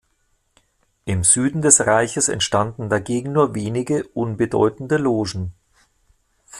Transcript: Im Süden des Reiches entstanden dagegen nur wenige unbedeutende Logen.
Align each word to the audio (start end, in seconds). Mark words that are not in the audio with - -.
Im 1.05 1.23
Süden 1.23 1.61
des 1.61 1.81
Reiches 1.81 2.27
entstanden 2.27 2.89
dagegen 2.89 3.33
nur 3.33 3.53
wenige 3.53 4.03
unbedeutende 4.15 4.97
Logen. 4.97 5.53